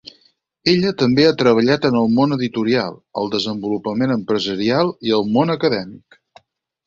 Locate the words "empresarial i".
4.15-5.13